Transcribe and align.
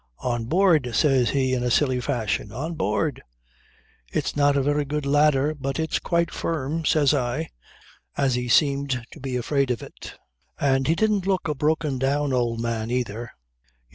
"On 0.23 0.45
board!" 0.45 0.89
says 0.95 1.29
he 1.29 1.53
in 1.53 1.61
a 1.61 1.69
silly 1.69 1.99
fashion. 2.01 2.51
"On 2.51 2.73
board!" 2.73 3.21
"It's 4.11 4.35
not 4.35 4.57
a 4.57 4.63
very 4.63 4.83
good 4.83 5.05
ladder, 5.05 5.53
but 5.53 5.79
it's 5.79 5.99
quite 5.99 6.31
firm," 6.31 6.85
says 6.85 7.13
I, 7.13 7.49
as 8.17 8.33
he 8.33 8.47
seemed 8.47 9.05
to 9.11 9.19
be 9.19 9.35
afraid 9.35 9.69
of 9.69 9.83
it. 9.83 10.17
And 10.59 10.87
he 10.87 10.95
didn't 10.95 11.27
look 11.27 11.47
a 11.47 11.53
broken 11.53 11.99
down 11.99 12.33
old 12.33 12.59
man, 12.59 12.89
either. 12.89 13.29